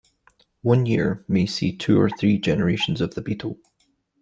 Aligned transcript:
One 0.63 0.87
year 0.87 1.23
may 1.27 1.45
see 1.45 1.77
two 1.77 2.01
or 2.01 2.09
three 2.09 2.39
generations 2.39 3.01
of 3.01 3.13
the 3.13 3.21
beetle. 3.21 3.59